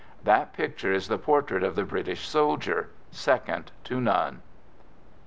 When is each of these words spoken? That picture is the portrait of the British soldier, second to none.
That 0.23 0.51
picture 0.53 0.91
is 0.91 1.07
the 1.09 1.19
portrait 1.19 1.61
of 1.61 1.75
the 1.75 1.83
British 1.85 2.27
soldier, 2.27 2.89
second 3.11 3.71
to 3.83 4.01
none. 4.01 4.41